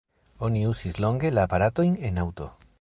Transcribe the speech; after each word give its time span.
Oni 0.47 0.63
uzis 0.69 0.97
longe 1.05 1.31
la 1.37 1.45
aparatojn 1.49 1.95
en 2.11 2.21
aŭto. 2.27 2.53